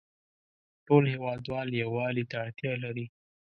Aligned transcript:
ټول 0.87 1.03
هیوادوال 1.13 1.67
یووالې 1.83 2.23
ته 2.29 2.35
اړتیا 2.45 2.73
لری 2.83 3.05